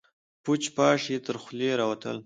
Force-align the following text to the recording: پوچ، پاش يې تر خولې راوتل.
پوچ، 0.43 0.63
پاش 0.75 1.01
يې 1.11 1.17
تر 1.25 1.35
خولې 1.43 1.69
راوتل. 1.79 2.17